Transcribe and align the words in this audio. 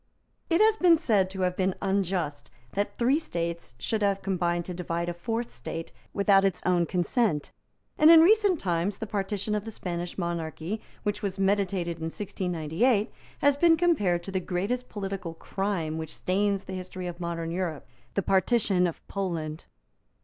It 0.49 0.59
has 0.61 0.77
been 0.77 0.97
said 0.97 1.29
to 1.29 1.41
have 1.41 1.55
been 1.55 1.75
unjust 1.79 2.49
that 2.71 2.97
three 2.97 3.19
states 3.19 3.75
should 3.77 4.01
have 4.01 4.23
combined 4.23 4.65
to 4.65 4.73
divide 4.73 5.09
a 5.09 5.13
fourth 5.13 5.51
state 5.51 5.91
without 6.11 6.43
its 6.43 6.59
own 6.65 6.87
consent; 6.87 7.51
and, 7.99 8.09
in 8.09 8.21
recent 8.21 8.59
times, 8.59 8.97
the 8.97 9.05
partition 9.05 9.53
of 9.53 9.63
the 9.63 9.69
Spanish 9.69 10.17
monarchy 10.17 10.81
which 11.03 11.21
was 11.21 11.37
meditated 11.37 11.97
in 11.97 12.05
1698 12.09 13.11
has 13.41 13.55
been 13.55 13.77
compared 13.77 14.23
to 14.23 14.31
the 14.31 14.39
greatest 14.39 14.89
political 14.89 15.35
crime 15.35 15.99
which 15.99 16.15
stains 16.15 16.63
the 16.63 16.73
history 16.73 17.05
of 17.05 17.19
modern 17.19 17.51
Europe, 17.51 17.87
the 18.15 18.23
partition 18.23 18.87
of 18.87 19.07
Poland. 19.07 19.65